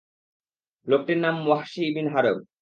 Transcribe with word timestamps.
লোকটির 0.87 1.19
নাম 1.19 1.35
Wahshi 1.45 1.83
bin 1.95 2.07
হারব। 2.13 2.37